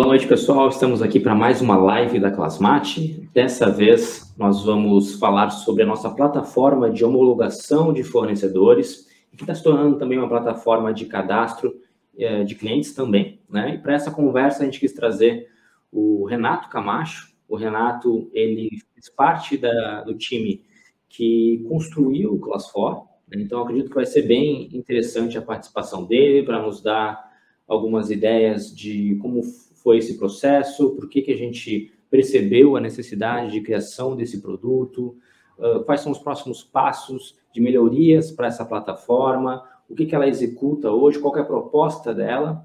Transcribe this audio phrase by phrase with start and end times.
[0.00, 0.66] Boa noite, pessoal.
[0.70, 3.28] Estamos aqui para mais uma live da Classmate.
[3.34, 9.06] Dessa vez, nós vamos falar sobre a nossa plataforma de homologação de fornecedores,
[9.36, 11.78] que está se tornando também uma plataforma de cadastro
[12.16, 13.42] eh, de clientes também.
[13.46, 13.74] Né?
[13.74, 15.50] E para essa conversa, a gente quis trazer
[15.92, 17.34] o Renato Camacho.
[17.46, 20.64] O Renato, ele fez parte da, do time
[21.10, 23.02] que construiu o Class4.
[23.28, 23.42] Né?
[23.42, 27.28] Então, acredito que vai ser bem interessante a participação dele para nos dar
[27.68, 29.42] algumas ideias de como
[29.82, 35.16] foi esse processo, por que, que a gente percebeu a necessidade de criação desse produto,
[35.58, 40.28] uh, quais são os próximos passos de melhorias para essa plataforma, o que, que ela
[40.28, 42.64] executa hoje, qual é a proposta dela.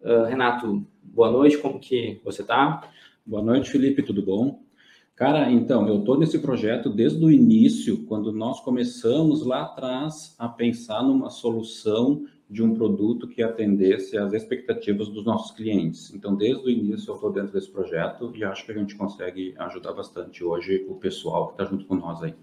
[0.00, 2.82] Uh, Renato, boa noite, como que você está?
[3.24, 4.62] Boa noite, Felipe, tudo bom?
[5.14, 10.48] Cara, então, eu estou nesse projeto desde o início, quando nós começamos lá atrás a
[10.48, 16.12] pensar numa solução de um produto que atendesse às expectativas dos nossos clientes.
[16.14, 19.54] Então, desde o início, eu estou dentro desse projeto e acho que a gente consegue
[19.58, 22.34] ajudar bastante hoje o pessoal que está junto com nós aí.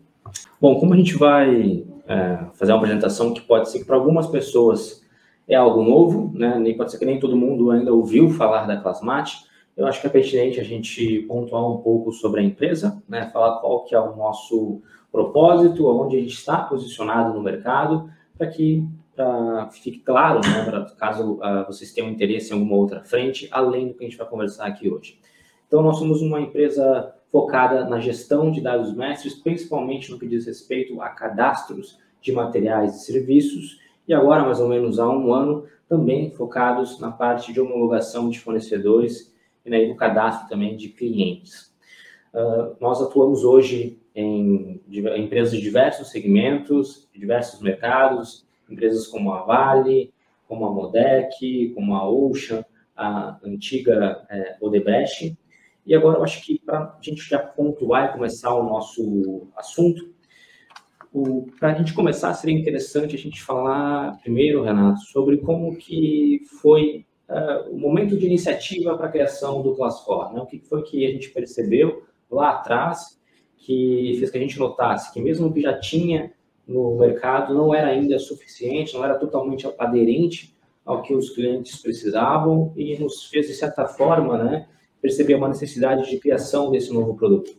[0.61, 4.27] Bom, como a gente vai é, fazer uma apresentação que pode ser que para algumas
[4.27, 5.03] pessoas
[5.47, 6.57] é algo novo, né?
[6.59, 9.45] Nem pode ser que nem todo mundo ainda ouviu falar da Classmate.
[9.75, 13.29] Eu acho que é pertinente a gente pontuar um pouco sobre a empresa, né?
[13.31, 18.47] Falar qual que é o nosso propósito, onde a gente está posicionado no mercado, para
[18.47, 23.47] que para fique claro, né, pra, caso uh, vocês tenham interesse em alguma outra frente,
[23.51, 25.19] além do que a gente vai conversar aqui hoje.
[25.67, 30.45] Então, nós somos uma empresa focada na gestão de dados mestres, principalmente no que diz
[30.45, 35.65] respeito a cadastros de materiais e serviços, e agora, mais ou menos há um ano,
[35.87, 39.33] também focados na parte de homologação de fornecedores
[39.65, 41.73] e né, no cadastro também de clientes.
[42.33, 49.43] Uh, nós atuamos hoje em, em empresas de diversos segmentos, diversos mercados, empresas como a
[49.43, 50.13] Vale,
[50.47, 52.63] como a Modec, como a Ocean,
[52.95, 55.37] a antiga é, Odebrecht.
[55.85, 60.13] E agora eu acho que para a gente já pontuar e começar o nosso assunto,
[61.59, 67.05] para a gente começar seria interessante a gente falar primeiro, Renato, sobre como que foi
[67.29, 70.41] uh, o momento de iniciativa para a criação do Classcore, né?
[70.41, 73.21] O que foi que a gente percebeu lá atrás
[73.57, 76.33] que fez que a gente notasse que mesmo que já tinha
[76.67, 80.55] no mercado não era ainda suficiente, não era totalmente aderente
[80.85, 84.67] ao que os clientes precisavam e nos fez, de certa forma, né,
[85.01, 87.51] perceber uma necessidade de criação desse novo produto.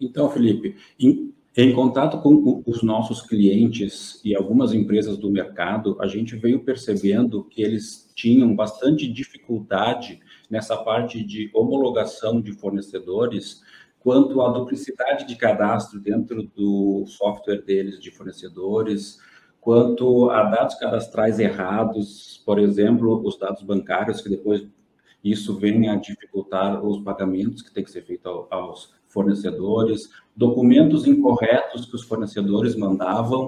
[0.00, 6.06] Então, Felipe, em, em contato com os nossos clientes e algumas empresas do mercado, a
[6.06, 13.60] gente veio percebendo que eles tinham bastante dificuldade nessa parte de homologação de fornecedores,
[14.00, 19.18] quanto à duplicidade de cadastro dentro do software deles de fornecedores,
[19.60, 24.66] quanto a dados cadastrais errados, por exemplo, os dados bancários, que depois
[25.22, 31.86] isso vem a dificultar os pagamentos que tem que ser feito aos fornecedores, documentos incorretos
[31.86, 33.46] que os fornecedores mandavam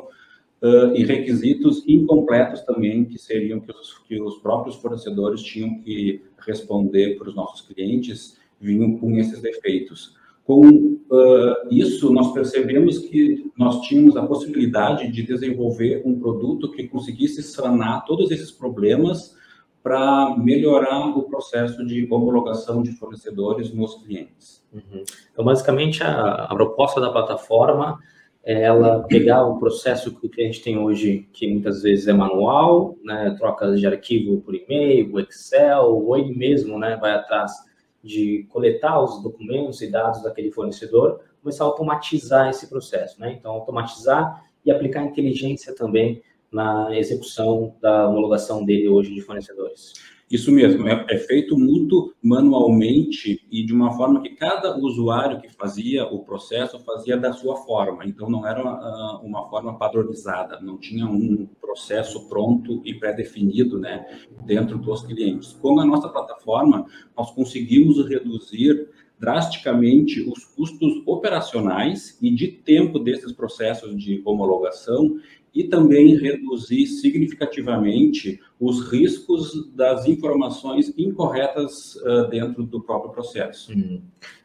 [0.62, 6.22] uh, e requisitos incompletos também que seriam que os, que os próprios fornecedores tinham que
[6.38, 10.19] responder para os nossos clientes vinham com esses defeitos.
[10.50, 16.88] Com uh, isso, nós percebemos que nós tínhamos a possibilidade de desenvolver um produto que
[16.88, 19.36] conseguisse sanar todos esses problemas
[19.80, 24.60] para melhorar o processo de homologação de fornecedores nos clientes.
[24.72, 25.04] Uhum.
[25.32, 28.00] Então, basicamente, a, a, proposta da plataforma
[28.42, 32.96] é ela pegar o processo que o cliente tem hoje, que muitas vezes é manual,
[33.04, 37.69] né, trocas de arquivo por e-mail, Excel, ou ele mesmo né, vai atrás
[38.02, 43.32] de coletar os documentos e dados daquele fornecedor, começar a automatizar esse processo, né?
[43.32, 49.94] Então, automatizar e aplicar inteligência também na execução da homologação dele hoje de fornecedores.
[50.30, 55.48] Isso mesmo, é, é, feito muito manualmente e de uma forma que cada usuário que
[55.48, 58.06] fazia o processo fazia da sua forma.
[58.06, 64.06] Então, não era uma, uma forma padronizada, não tinha um processo pronto e pré-definido né,
[64.46, 65.52] dentro dos clientes.
[65.54, 66.86] Com a nossa plataforma,
[67.16, 68.88] nós conseguimos reduzir
[69.18, 75.18] drasticamente os custos operacionais e de tempo desses processos de homologação
[75.54, 83.72] e também reduzir significativamente os riscos das informações incorretas uh, dentro do próprio processo.
[83.72, 84.02] Uhum.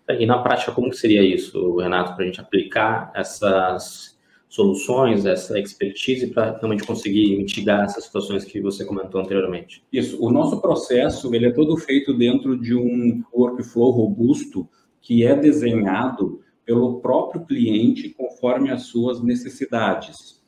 [0.09, 4.15] E na prática, como seria isso, Renato, para a gente aplicar essas
[4.47, 9.83] soluções, essa expertise para realmente conseguir mitigar essas situações que você comentou anteriormente?
[9.91, 10.23] Isso.
[10.23, 14.67] O nosso processo ele é todo feito dentro de um workflow robusto
[15.01, 20.44] que é desenhado pelo próprio cliente conforme as suas necessidades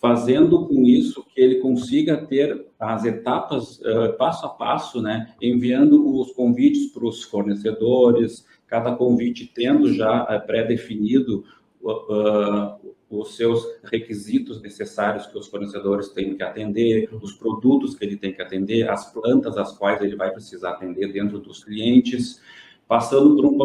[0.00, 6.18] fazendo com isso que ele consiga ter as etapas uh, passo a passo, né, enviando
[6.18, 11.44] os convites para os fornecedores, cada convite tendo já uh, pré-definido
[11.82, 12.80] uh,
[13.10, 18.32] os seus requisitos necessários que os fornecedores têm que atender, os produtos que ele tem
[18.32, 22.40] que atender, as plantas às quais ele vai precisar atender dentro dos clientes,
[22.88, 23.58] passando por um,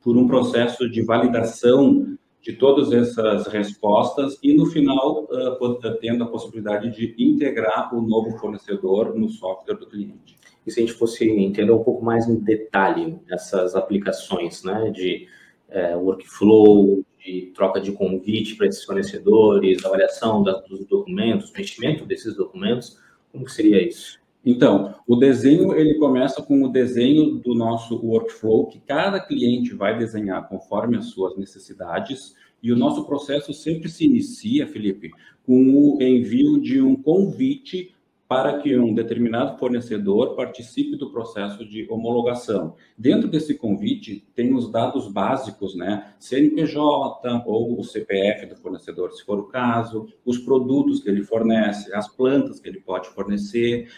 [0.00, 6.26] por um processo de validação de todas essas respostas e, no final, uh, tendo a
[6.26, 10.36] possibilidade de integrar o novo fornecedor no software do cliente.
[10.66, 15.26] E se a gente fosse entender um pouco mais em detalhe essas aplicações né, de
[15.70, 22.36] é, workflow, de troca de convite para esses fornecedores, avaliação das, dos documentos, preenchimento desses
[22.36, 22.98] documentos,
[23.32, 24.18] como seria isso?
[24.44, 29.96] Então, o desenho ele começa com o desenho do nosso workflow que cada cliente vai
[29.96, 32.34] desenhar conforme as suas necessidades.
[32.62, 35.10] E o nosso processo sempre se inicia, Felipe,
[35.46, 37.94] com o envio de um convite
[38.26, 42.74] para que um determinado fornecedor participe do processo de homologação.
[42.96, 46.14] Dentro desse convite tem os dados básicos, né?
[46.18, 51.94] CNPJ ou o CPF do fornecedor, se for o caso, os produtos que ele fornece,
[51.94, 53.88] as plantas que ele pode fornecer,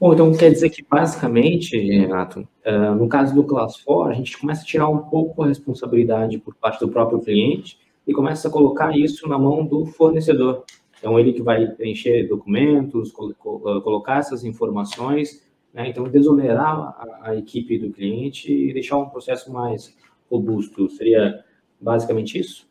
[0.00, 4.36] Bom, então quer dizer que basicamente, Renato, uh, no caso do Class 4, a gente
[4.36, 8.50] começa a tirar um pouco a responsabilidade por parte do próprio cliente e começa a
[8.50, 10.64] colocar isso na mão do fornecedor.
[10.98, 15.42] Então, ele que vai preencher documentos, colocar essas informações,
[15.72, 15.88] né?
[15.88, 19.96] então, desonerar a, a equipe do cliente e deixar um processo mais
[20.30, 20.88] robusto.
[20.90, 21.44] Seria
[21.80, 22.66] basicamente isso?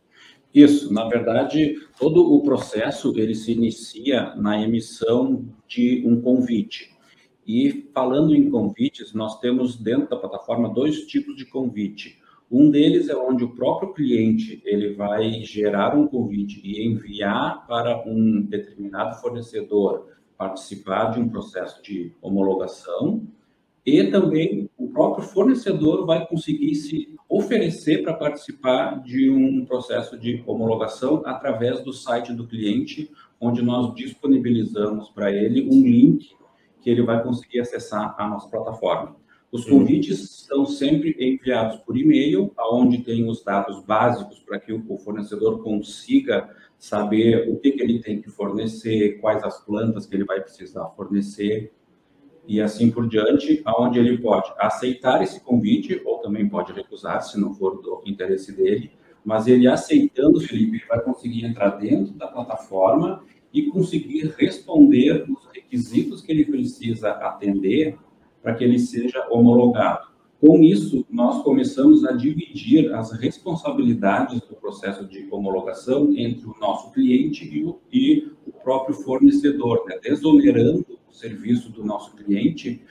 [0.53, 6.93] Isso, na verdade, todo o processo ele se inicia na emissão de um convite.
[7.45, 12.19] E falando em convites, nós temos dentro da plataforma dois tipos de convite.
[12.50, 18.04] Um deles é onde o próprio cliente ele vai gerar um convite e enviar para
[18.07, 20.07] um determinado fornecedor
[20.38, 23.28] participar de um processo de homologação
[23.86, 30.42] e também o próprio fornecedor vai conseguir se oferecer para participar de um processo de
[30.48, 33.12] homologação através do site do cliente,
[33.42, 36.30] onde nós disponibilizamos para ele um link
[36.83, 39.15] que ele vai conseguir acessar a nossa plataforma.
[39.51, 39.80] Os uhum.
[39.80, 45.63] convites são sempre enviados por e-mail, aonde tem os dados básicos para que o fornecedor
[45.63, 50.41] consiga saber o que, que ele tem que fornecer, quais as plantas que ele vai
[50.41, 51.71] precisar fornecer
[52.45, 57.39] e assim por diante, aonde ele pode aceitar esse convite ou também pode recusar se
[57.39, 58.91] não for do interesse dele,
[59.24, 65.43] mas ele aceitando, Felipe, ele vai conseguir entrar dentro da plataforma e conseguir responder os
[65.73, 67.97] requisitos que ele precisa atender
[68.41, 70.13] para que ele seja homologado.
[70.39, 76.91] Com isso, nós começamos a dividir as responsabilidades do processo de homologação entre o nosso
[76.91, 79.97] cliente e o, e o próprio fornecedor, né?
[80.03, 82.81] desonerando o serviço do nosso cliente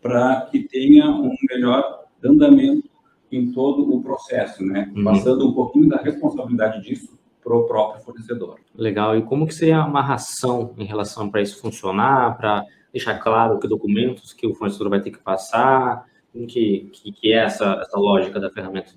[0.00, 2.88] para que tenha um melhor andamento
[3.30, 4.90] em todo o processo, né?
[4.94, 5.04] Uhum.
[5.04, 7.13] Passando um pouquinho da responsabilidade disso
[7.44, 8.58] para o próprio fornecedor.
[8.74, 9.16] Legal.
[9.16, 13.68] E como que seria a amarração em relação para isso funcionar, para deixar claro que
[13.68, 16.06] documentos que o fornecedor vai ter que passar,
[16.48, 18.92] que, que, que é essa, essa lógica da ferramenta?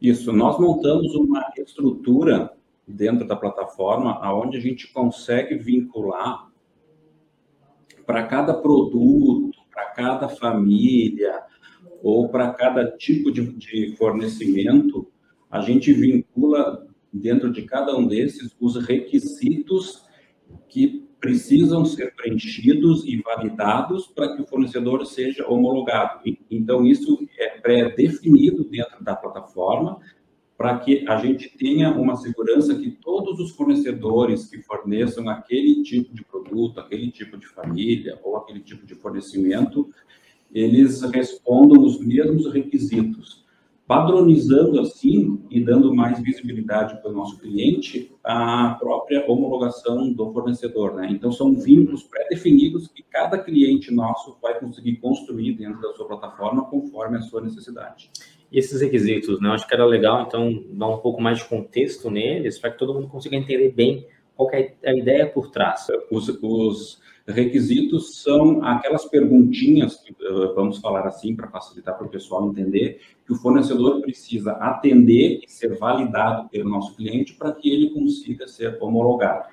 [0.00, 2.50] Isso, nós montamos uma estrutura
[2.88, 6.48] dentro da plataforma onde a gente consegue vincular
[8.06, 11.42] para cada produto, para cada família
[12.02, 15.06] ou para cada tipo de, de fornecimento,
[15.50, 20.04] a gente vincula dentro de cada um desses os requisitos
[20.68, 26.20] que precisam ser preenchidos e validados para que o fornecedor seja homologado.
[26.50, 30.00] Então, isso é pré-definido dentro da plataforma
[30.56, 36.14] para que a gente tenha uma segurança que todos os fornecedores que forneçam aquele tipo
[36.14, 39.88] de produto, aquele tipo de família ou aquele tipo de fornecimento,
[40.52, 43.44] eles respondam os mesmos requisitos
[43.90, 50.94] padronizando assim e dando mais visibilidade para o nosso cliente a própria homologação do fornecedor,
[50.94, 51.08] né?
[51.10, 56.66] Então são vínculos pré-definidos que cada cliente nosso vai conseguir construir dentro da sua plataforma
[56.66, 58.12] conforme a sua necessidade.
[58.52, 59.48] E esses requisitos, né?
[59.48, 62.78] Eu acho que era legal então dar um pouco mais de contexto neles para que
[62.78, 64.06] todo mundo consiga entender bem
[64.40, 65.86] qual é a ideia por trás.
[66.10, 72.10] Os, os requisitos são aquelas perguntinhas, que, eh, vamos falar assim, para facilitar para o
[72.10, 77.70] pessoal entender, que o fornecedor precisa atender e ser validado pelo nosso cliente para que
[77.70, 79.44] ele consiga ser homologado.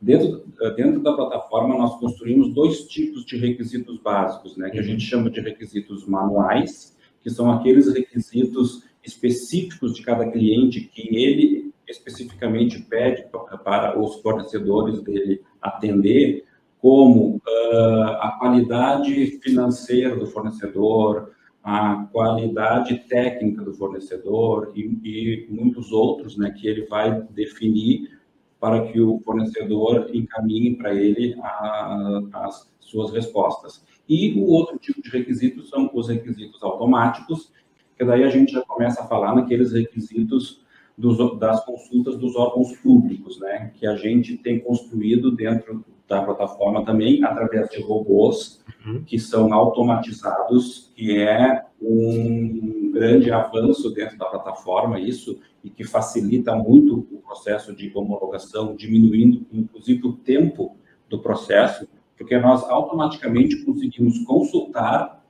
[0.00, 4.82] Dentro, eh, dentro da plataforma, nós construímos dois tipos de requisitos básicos, né, que a
[4.82, 11.71] gente chama de requisitos manuais, que são aqueles requisitos específicos de cada cliente que ele
[11.92, 13.24] especificamente pede
[13.64, 16.44] para os fornecedores dele atender,
[16.80, 21.30] como uh, a qualidade financeira do fornecedor,
[21.62, 28.20] a qualidade técnica do fornecedor e, e muitos outros, né, que ele vai definir
[28.58, 33.84] para que o fornecedor encaminhe para ele a, as suas respostas.
[34.08, 37.52] E o outro tipo de requisitos são os requisitos automáticos,
[37.96, 40.61] que daí a gente já começa a falar naqueles requisitos
[40.96, 46.84] dos, das consultas dos órgãos públicos, né, que a gente tem construído dentro da plataforma
[46.84, 49.02] também através de robôs uhum.
[49.04, 56.54] que são automatizados, que é um grande avanço dentro da plataforma isso e que facilita
[56.54, 60.76] muito o processo de homologação, diminuindo inclusive o tempo
[61.08, 65.21] do processo, porque nós automaticamente conseguimos consultar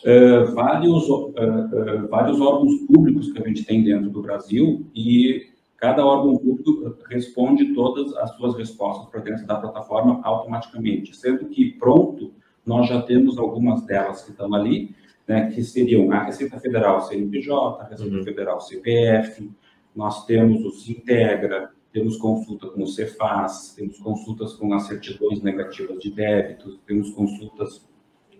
[0.00, 6.06] uh, vários uh, vários órgãos públicos que a gente tem dentro do Brasil e Cada
[6.06, 12.32] órgão público responde todas as suas respostas para dentro da plataforma automaticamente, sendo que pronto,
[12.64, 14.94] nós já temos algumas delas que estão ali,
[15.26, 18.22] né, que seriam a Receita Federal CNPJ, a Receita uhum.
[18.22, 19.50] Federal CPF,
[19.92, 25.98] nós temos o Sintegra, temos consulta com o Cefaz, temos consultas com as certidões negativas
[25.98, 27.84] de débitos, temos consultas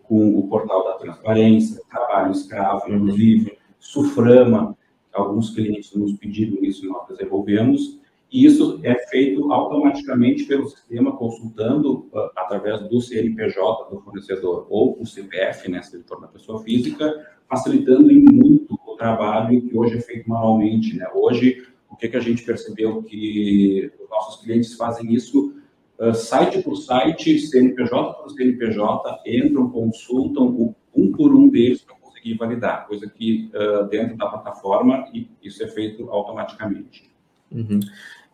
[0.03, 4.77] com o portal da transparência, trabalho escravo, inclusive, Suframa,
[5.13, 8.01] alguns clientes nos pediram isso nós desenvolvemos,
[8.33, 14.99] e isso é feito automaticamente pelo sistema, consultando uh, através do CNPJ do fornecedor ou
[14.99, 19.77] o CPF, né, se ele for da pessoa física, facilitando em muito o trabalho que
[19.77, 20.97] hoje é feito manualmente.
[20.97, 21.07] Né?
[21.15, 25.55] Hoje, o que, que a gente percebeu que os nossos clientes fazem isso
[26.03, 32.35] uh, site por site, CNPJ por CNPJ, entram, consultam um por um deles para conseguir
[32.35, 35.05] validar, coisa que uh, dentro da plataforma
[35.43, 37.11] isso é feito automaticamente.
[37.51, 37.81] Uhum.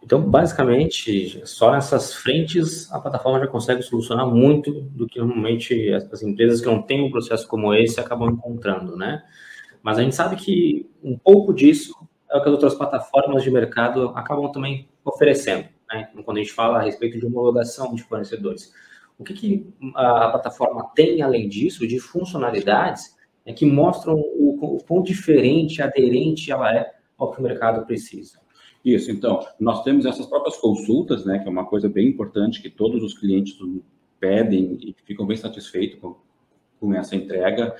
[0.02, 6.22] Então, basicamente, só nessas frentes a plataforma já consegue solucionar muito do que normalmente as
[6.22, 9.24] empresas que não têm um processo como esse acabam encontrando, né?
[9.82, 11.94] Mas a gente sabe que um pouco disso
[12.30, 16.08] é o que as outras plataformas de mercado acabam também oferecendo, né?
[16.10, 18.72] Então, quando a gente fala a respeito de homologação de fornecedores.
[19.18, 24.84] O que, que a plataforma tem, além disso, de funcionalidades é, que mostram o, o
[24.84, 28.38] quão diferente, aderente ela é ao que o mercado precisa.
[28.84, 32.70] Isso, então, nós temos essas próprias consultas, né, que é uma coisa bem importante que
[32.70, 33.56] todos os clientes
[34.20, 36.16] pedem e ficam bem satisfeitos com,
[36.78, 37.74] com essa entrega.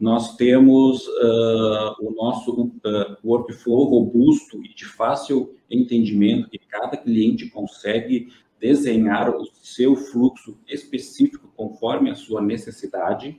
[0.00, 7.50] Nós temos uh, o nosso uh, workflow robusto e de fácil entendimento, que cada cliente
[7.50, 13.38] consegue desenhar o seu fluxo específico conforme a sua necessidade.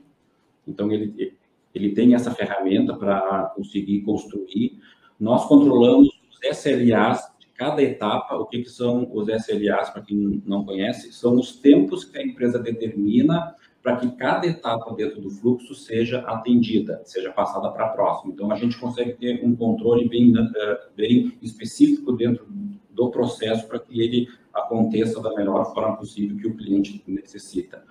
[0.66, 1.36] Então, ele,
[1.74, 4.80] ele tem essa ferramenta para conseguir construir.
[5.18, 8.36] Nós controlamos os SLAs de cada etapa.
[8.36, 11.12] O que, que são os SLAs, para quem não conhece?
[11.12, 16.20] São os tempos que a empresa determina para que cada etapa dentro do fluxo seja
[16.20, 18.32] atendida, seja passada para a próxima.
[18.32, 22.46] Então, a gente consegue ter um controle bem, eh, bem específico dentro
[22.90, 27.82] do processo para que ele aconteça da melhor forma possível que o cliente necessita.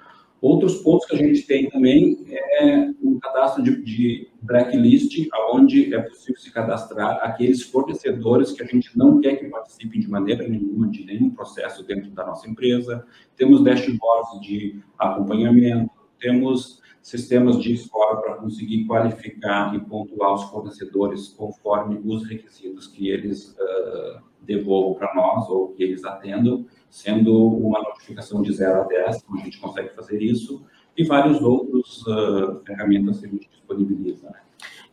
[0.42, 6.02] Outros pontos que a gente tem também é um cadastro de, de blacklist, onde é
[6.02, 10.90] possível se cadastrar aqueles fornecedores que a gente não quer que participem de maneira nenhuma
[10.90, 13.06] de nenhum processo dentro da nossa empresa.
[13.36, 21.30] Temos dashboards de acompanhamento, temos sistemas de score para conseguir qualificar e pontuar os fornecedores
[21.30, 27.82] conforme os requisitos que eles uh, devolvam para nós ou que eles atendam sendo uma
[27.82, 30.66] notificação de 0 a 10, como a gente consegue fazer isso,
[30.98, 34.30] e vários outros uh, ferramentas que a gente disponibiliza.
[34.30, 34.40] Né?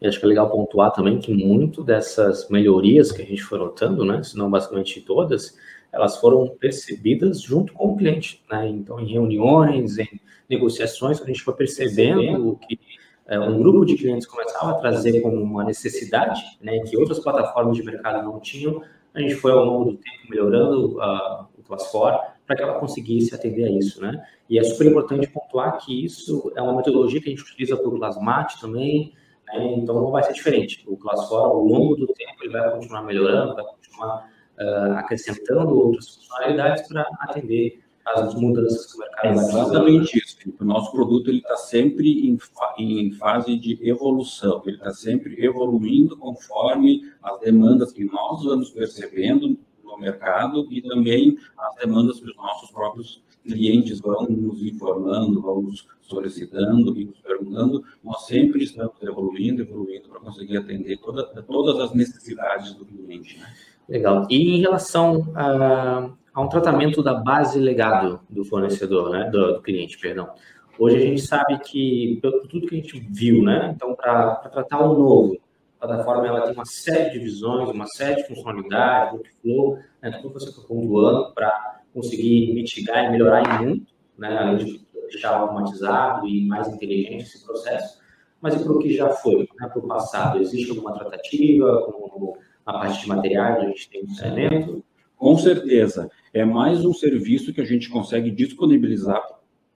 [0.01, 3.59] E acho que é legal pontuar também que muito dessas melhorias que a gente foi
[3.59, 5.59] notando, né, se não basicamente todas,
[5.93, 8.69] elas foram percebidas junto com o cliente, né?
[8.69, 12.79] Então, em reuniões, em negociações, a gente foi percebendo que
[13.27, 17.77] é, um grupo de clientes começava a trazer como uma necessidade, né, que outras plataformas
[17.77, 18.83] de mercado não tinham.
[19.15, 23.65] A gente foi ao longo do tempo melhorando uh, Classcore, para que ela conseguisse atender
[23.65, 24.27] a isso, né?
[24.49, 27.89] E é super importante pontuar que isso é uma metodologia que a gente utiliza para
[27.89, 29.13] o Classmate também,
[29.47, 29.75] né?
[29.77, 30.83] então não vai ser diferente.
[30.87, 36.17] O Classcore, ao longo do tempo, ele vai continuar melhorando, vai continuar uh, acrescentando outras
[36.17, 37.83] funcionalidades para atender
[38.15, 39.59] as mudanças que o mercado vai fazer.
[39.59, 40.37] Exatamente isso.
[40.61, 42.39] O nosso produto está sempre em,
[42.79, 49.59] em fase de evolução, ele está sempre evoluindo conforme as demandas que nós vamos percebendo
[49.99, 55.87] mercado e também as demandas que os nossos próprios clientes vão nos informando, vão nos
[56.03, 57.85] solicitando e nos perguntando.
[58.03, 63.41] Nós sempre estamos evoluindo, evoluindo para conseguir atender toda, todas as necessidades do cliente.
[63.89, 64.27] Legal.
[64.29, 69.63] E em relação a, a um tratamento da base legado do fornecedor, né, do, do
[69.63, 70.29] cliente, perdão.
[70.79, 74.81] Hoje a gente sabe que, pelo tudo que a gente viu, né, então para tratar
[74.81, 75.39] o novo,
[75.81, 80.35] a plataforma ela tem uma série de visões, uma série de funcionalidades, workflow, né, tudo
[80.35, 84.81] que você está pontuando para conseguir mitigar e melhorar em muito, né, além de
[85.11, 87.99] deixar automatizado e mais inteligente esse processo.
[88.41, 90.39] Mas e para o que já foi, né, para o passado?
[90.39, 91.89] Existe alguma tratativa,
[92.69, 94.85] a parte de materiais, a gente tem saneamento?
[95.17, 96.11] Com certeza.
[96.35, 99.23] É mais um serviço que a gente consegue disponibilizar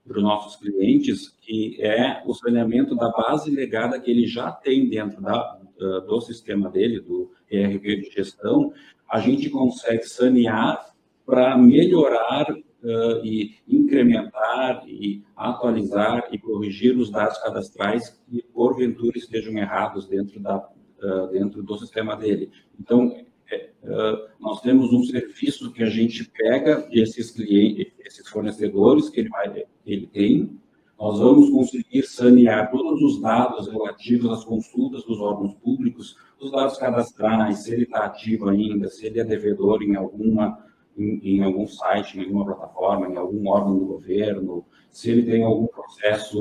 [0.05, 4.87] para os nossos clientes, que é o saneamento da base legada que ele já tem
[4.87, 5.59] dentro da,
[6.07, 8.71] do sistema dele, do ERP de gestão,
[9.09, 10.93] a gente consegue sanear
[11.25, 19.57] para melhorar uh, e incrementar e atualizar e corrigir os dados cadastrais que porventura estejam
[19.57, 20.69] errados dentro, da,
[21.03, 22.51] uh, dentro do sistema dele.
[22.79, 23.15] Então,
[23.51, 29.19] é, uh, nós temos um serviço que a gente pega esses clientes, esses fornecedores que
[29.19, 30.59] ele, vai, ele tem,
[30.99, 36.77] nós vamos conseguir sanear todos os dados relativos às consultas dos órgãos públicos, os dados
[36.77, 40.63] cadastrais, se ele está ativo ainda, se ele é devedor em alguma
[40.97, 45.43] em, em, algum site, em alguma plataforma, em algum órgão do governo, se ele tem
[45.43, 46.39] algum processo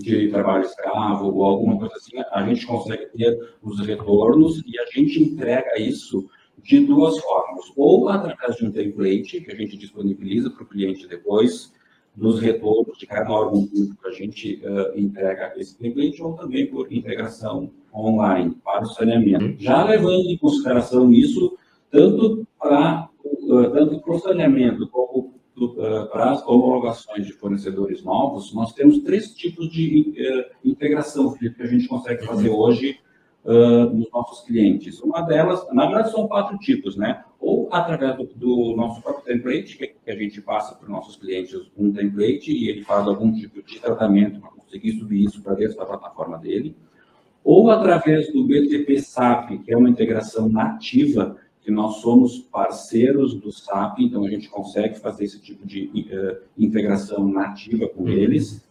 [0.00, 4.86] de trabalho escravo ou alguma coisa assim, a gente consegue ter os retornos e a
[4.86, 6.28] gente entrega isso
[6.62, 11.06] de duas formas, ou através de um template que a gente disponibiliza para o cliente
[11.06, 11.72] depois,
[12.16, 16.92] nos retornos de cada órgão público, a gente uh, entrega esse template, ou também por
[16.92, 19.62] integração online para o saneamento.
[19.62, 21.56] Já levando em consideração isso,
[21.90, 25.29] tanto para uh, tanto para o saneamento como
[25.66, 31.62] uh, para as homologações de fornecedores novos, nós temos três tipos de integração, Felipe, que
[31.62, 32.98] a gente consegue fazer hoje
[33.44, 35.00] uh, nos nossos clientes.
[35.00, 37.24] Uma delas, na verdade, são quatro tipos, né?
[37.38, 41.16] Ou através do, do nosso próprio template, que, que, a gente passa para os nossos
[41.16, 45.54] clientes um template e ele faz algum tipo de tratamento para conseguir subir isso para
[45.54, 46.76] dentro da plataforma dele.
[47.42, 53.52] Ou através do BTP SAP, que é uma integração nativa, que nós somos parceiros do
[53.52, 58.08] SAP, então a gente consegue fazer esse tipo de uh, integração nativa com uhum.
[58.08, 58.68] eles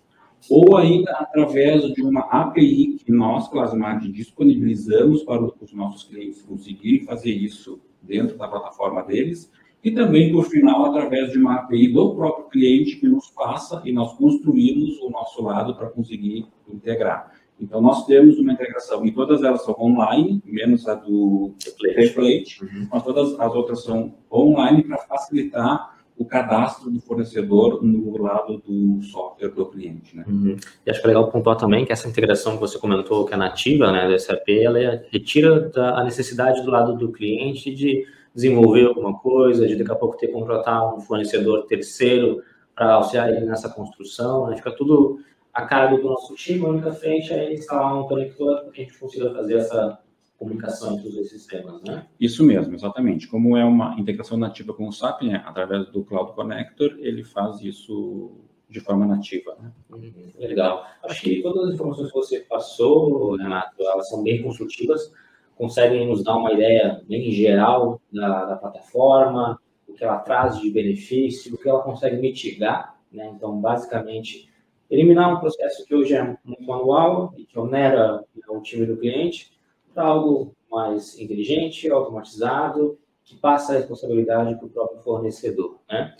[0.49, 7.03] ou ainda através de uma API que nós, Clasmart, disponibilizamos para os nossos clientes conseguirem
[7.03, 9.51] fazer isso dentro da plataforma deles,
[9.83, 13.93] e também, por final, através de uma API do próprio cliente que nos passa e
[13.93, 17.33] nós construímos o nosso lado para conseguir integrar.
[17.59, 22.87] Então, nós temos uma integração, e todas elas são online, menos a do template, uhum.
[22.91, 29.01] mas todas as outras são online para facilitar o cadastro do fornecedor no lado do
[29.03, 30.17] software do cliente.
[30.17, 30.25] Né?
[30.27, 30.57] Uhum.
[30.85, 33.37] E acho que é legal pontuar também que essa integração que você comentou, que é
[33.37, 38.05] nativa né, do SAP, ela é, retira da, a necessidade do lado do cliente de
[38.35, 42.41] desenvolver alguma coisa, de daqui a pouco ter que contratar um fornecedor terceiro
[42.75, 44.49] para auxiliar ele nessa construção.
[44.49, 44.57] Né?
[44.57, 45.19] Fica tudo
[45.53, 48.83] a cargo do nosso time, a única frente é instalar um conector para que a
[48.85, 49.99] gente consiga fazer essa
[50.37, 52.07] comunicação entre os dois sistemas, né?
[52.19, 53.27] Isso mesmo, exatamente.
[53.27, 57.61] Como é uma integração nativa com o SAP, né, através do Cloud Connector, ele faz
[57.61, 58.31] isso
[58.69, 59.57] de forma nativa.
[59.59, 59.71] Né?
[59.89, 60.85] Uhum, legal.
[61.03, 65.11] Acho que todas as informações que você passou, Renato, elas são bem construtivas,
[65.55, 70.69] conseguem nos dar uma ideia bem geral da, da plataforma, o que ela traz de
[70.69, 72.97] benefício, o que ela consegue mitigar.
[73.11, 73.29] Né?
[73.35, 74.48] Então, basicamente,
[74.89, 79.51] eliminar um processo que hoje é muito manual e que onera o time do cliente,
[79.93, 85.79] para algo mais inteligente, automatizado, que passa a responsabilidade para o próprio fornecedor.
[85.89, 86.15] Né?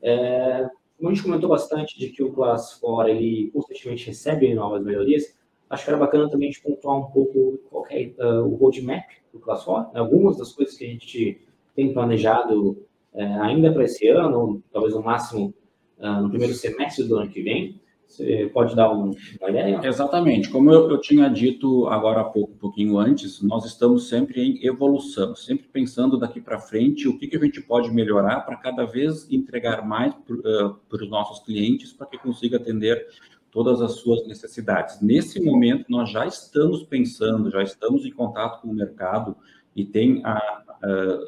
[0.00, 4.84] É, como a gente comentou bastante de que o Class 4 ele constantemente recebe novas
[4.84, 5.36] melhorias,
[5.68, 9.04] acho que era bacana também a gente pontuar um pouco qual é uh, o roadmap
[9.32, 10.00] do Class 4, né?
[10.00, 11.40] algumas das coisas que a gente
[11.74, 12.70] tem planejado
[13.14, 15.52] uh, ainda para esse ano, ou talvez no máximo
[15.98, 19.80] uh, no primeiro semestre do ano que vem, você pode dar um, uma ideia?
[19.82, 20.50] Exatamente.
[20.50, 24.66] Como eu, eu, tinha dito agora há pouco, um pouquinho antes, nós estamos sempre em
[24.66, 28.84] evolução, sempre pensando daqui para frente o que, que a gente pode melhorar para cada
[28.84, 33.06] vez entregar mais para os nossos clientes para que consiga atender
[33.50, 35.00] todas as suas necessidades.
[35.00, 39.36] Nesse momento, nós já estamos pensando, já estamos em contato com o mercado
[39.74, 40.22] e tem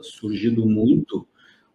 [0.03, 1.27] surgido muito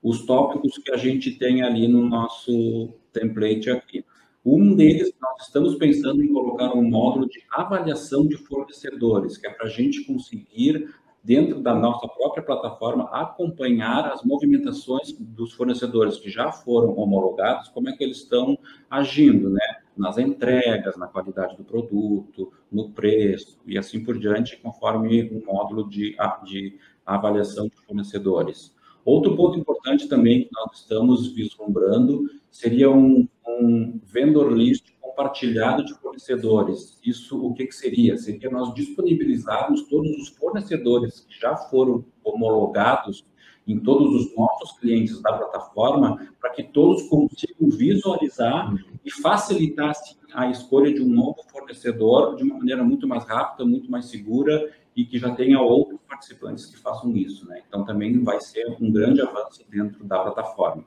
[0.01, 4.03] os tópicos que a gente tem ali no nosso template aqui.
[4.51, 9.51] Um deles, nós estamos pensando em colocar um módulo de avaliação de fornecedores, que é
[9.51, 10.89] para a gente conseguir
[11.23, 17.89] dentro da nossa própria plataforma, acompanhar as movimentações dos fornecedores que já foram homologados, como
[17.89, 18.57] é que eles estão
[18.89, 19.81] agindo, né?
[19.95, 25.87] Nas entregas, na qualidade do produto, no preço e assim por diante, conforme o módulo
[25.87, 28.73] de, de avaliação de fornecedores.
[29.05, 33.27] Outro ponto importante também que nós estamos vislumbrando seria um,
[33.59, 36.99] um vendor list compartilhado de fornecedores.
[37.05, 38.17] Isso o que, que seria?
[38.17, 43.25] Seria nós disponibilizarmos todos os fornecedores que já foram homologados
[43.67, 48.73] em todos os nossos clientes da plataforma, para que todos consigam visualizar
[49.05, 53.63] e facilitar assim, a escolha de um novo fornecedor de uma maneira muito mais rápida,
[53.63, 57.47] muito mais segura e que já tenha outros participantes que façam isso.
[57.47, 57.61] Né?
[57.67, 60.83] Então, também vai ser um grande avanço dentro da plataforma.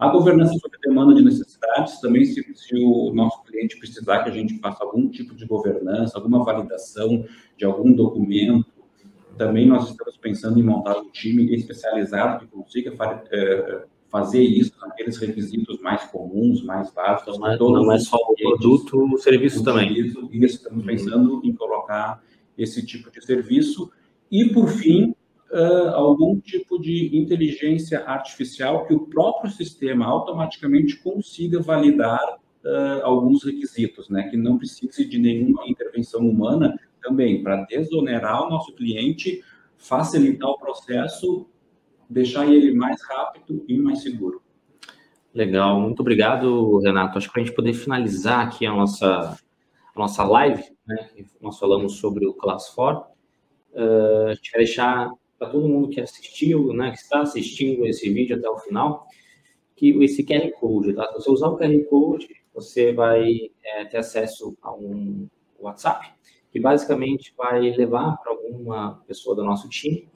[0.00, 4.32] A governança sobre demanda de necessidades, também se, se, o nosso cliente precisar que a
[4.32, 8.64] gente faça algum tipo de governança, alguma validação de algum documento,
[9.36, 12.94] também nós estamos pensando em montar um time especializado que consiga
[13.30, 17.38] é, fazer isso naqueles requisitos mais comuns, mais básicos.
[17.38, 19.92] Não, é, não é só o produto, o serviço também.
[19.92, 22.22] E estamos pensando em colocar
[22.56, 23.90] esse tipo de serviço.
[24.30, 25.14] E, por fim,
[25.52, 33.44] uh, algum tipo de inteligência artificial que o próprio sistema automaticamente consiga validar uh, alguns
[33.44, 34.28] requisitos, né?
[34.28, 39.42] Que não precise de nenhuma intervenção humana também, para desonerar o nosso cliente,
[39.76, 41.46] facilitar o processo,
[42.08, 44.42] deixar ele mais rápido e mais seguro.
[45.32, 47.16] Legal, muito obrigado, Renato.
[47.16, 49.36] Acho que para a gente poder finalizar aqui a nossa,
[49.94, 51.08] a nossa live, né,
[51.40, 55.10] nós falamos sobre o Class 4, uh, a gente vai deixar
[55.40, 59.06] para todo mundo que assistiu, né, que está assistindo esse vídeo até o final,
[59.74, 61.06] que esse QR Code, tá?
[61.06, 65.26] Se você usar o QR Code, você vai é, ter acesso a um
[65.58, 66.12] WhatsApp,
[66.52, 70.06] que basicamente vai levar para alguma pessoa do nosso time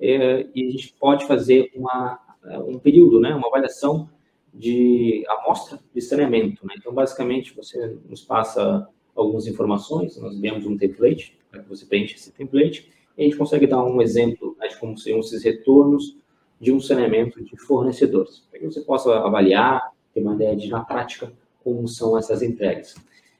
[0.00, 2.18] é, e a gente pode fazer uma,
[2.66, 4.08] um período, né, uma avaliação
[4.54, 6.66] de amostra de saneamento.
[6.66, 6.74] Né?
[6.78, 12.14] Então, basicamente, você nos passa algumas informações, nós demos um template, para que você preencha
[12.14, 12.90] esse template,
[13.20, 16.16] a gente consegue dar um exemplo né, de como seriam esses retornos
[16.60, 20.80] de um saneamento de fornecedores, para que você possa avaliar, ter uma ideia de, na
[20.80, 22.94] prática, como são essas entregas.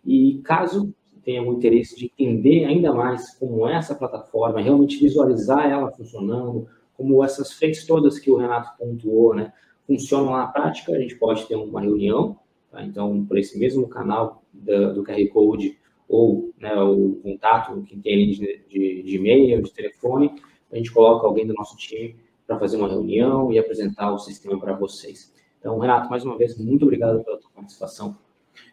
[0.04, 5.70] E caso tenha o interesse de entender ainda mais como é essa plataforma, realmente visualizar
[5.70, 6.66] ela funcionando,
[6.96, 9.52] como essas frentes todas que o Renato pontuou, né,
[9.86, 12.38] funcionam na prática, a gente pode ter uma reunião,
[12.70, 12.82] tá?
[12.82, 15.78] então, por esse mesmo canal da, do QR Code,
[16.10, 20.34] ou né, o contato, que tem de, de, de e-mail, de telefone,
[20.70, 24.58] a gente coloca alguém do nosso time para fazer uma reunião e apresentar o sistema
[24.58, 25.32] para vocês.
[25.60, 28.18] Então, Renato, mais uma vez, muito obrigado pela tua participação.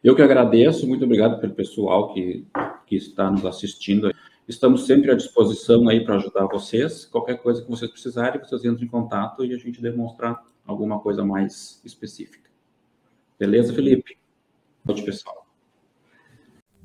[0.04, 2.44] Eu que agradeço, muito obrigado pelo pessoal que,
[2.88, 4.12] que está nos assistindo.
[4.48, 7.06] Estamos sempre à disposição aí para ajudar vocês.
[7.06, 11.24] Qualquer coisa que vocês precisarem, vocês entram em contato e a gente demonstrar alguma coisa
[11.24, 12.50] mais específica.
[13.38, 14.18] Beleza, Felipe?
[14.84, 15.47] Pode, pessoal.